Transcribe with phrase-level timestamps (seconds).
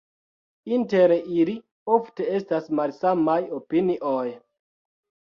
[0.75, 1.53] Inter ili
[1.97, 4.23] ofte estas malsamaj opinioj.